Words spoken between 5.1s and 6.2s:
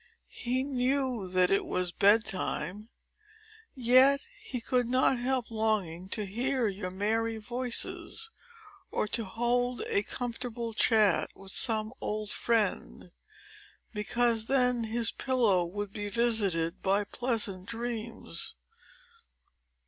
help longing